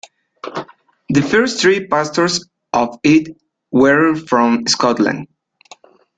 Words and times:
The 1.09 1.21
first 1.21 1.61
three 1.61 1.85
pastors 1.87 2.49
of 2.73 2.97
it 3.03 3.37
were 3.69 4.15
from 4.15 4.65
Scotland. 4.65 5.27